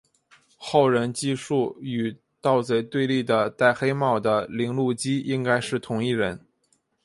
[0.57, 6.43] 后人记述与盗贼对立的戴黑帽的铃鹿姬应该是同一人。